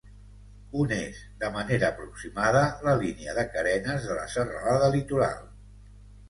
Un 0.83 0.93
és, 0.95 1.17
de 1.43 1.51
manera 1.57 1.91
aproximada, 1.93 2.63
la 2.87 2.95
línia 3.03 3.37
de 3.41 3.45
carenes 3.57 4.09
de 4.09 4.17
la 4.23 4.25
Serralada 4.37 4.91
Litoral. 4.99 5.47